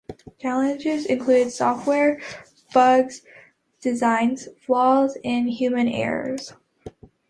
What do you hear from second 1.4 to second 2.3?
software